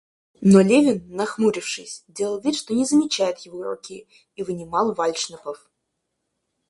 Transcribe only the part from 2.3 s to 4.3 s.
вид, что не замечает его руки,